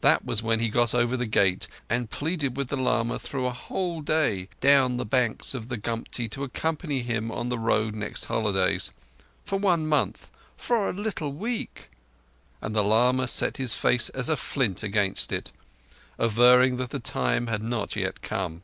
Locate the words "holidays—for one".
8.24-9.86